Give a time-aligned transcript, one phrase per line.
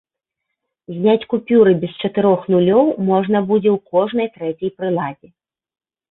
[0.93, 5.27] Зняць купюры без чатырох нулёў можна будзе толькі ў кожнай трэцяй прыладзе.